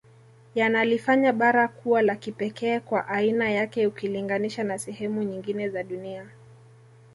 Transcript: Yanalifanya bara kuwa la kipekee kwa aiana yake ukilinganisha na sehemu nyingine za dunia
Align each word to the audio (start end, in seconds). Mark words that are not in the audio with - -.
Yanalifanya 0.55 1.33
bara 1.33 1.67
kuwa 1.67 2.01
la 2.01 2.15
kipekee 2.15 2.79
kwa 2.79 3.07
aiana 3.07 3.51
yake 3.51 3.87
ukilinganisha 3.87 4.63
na 4.63 4.77
sehemu 4.79 5.23
nyingine 5.23 5.69
za 5.69 5.83
dunia 5.83 6.27